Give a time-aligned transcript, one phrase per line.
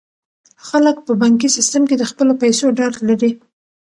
[0.67, 3.31] خلک په بانکي سیستم کې د خپلو پیسو ډاډ لري.